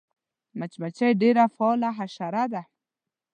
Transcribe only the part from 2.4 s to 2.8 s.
ده